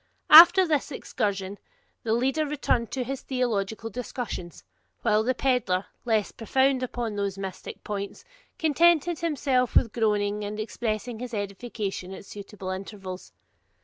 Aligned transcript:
After 0.31 0.65
this 0.67 0.91
excursion 0.91 1.59
the 2.01 2.13
leader 2.13 2.43
returned 2.43 2.89
to 2.89 3.03
his 3.03 3.21
theological 3.21 3.91
discussions, 3.91 4.63
while 5.03 5.21
the 5.21 5.35
pedlar, 5.35 5.85
less 6.05 6.31
profound 6.31 6.81
upon 6.81 7.15
those 7.15 7.37
mystic 7.37 7.83
points, 7.83 8.25
contented 8.57 9.19
himself 9.19 9.75
with 9.75 9.93
groaning 9.93 10.43
and 10.43 10.59
expressing 10.59 11.19
his 11.19 11.35
edification 11.35 12.15
at 12.15 12.25
suitable 12.25 12.69
intervals. 12.71 13.31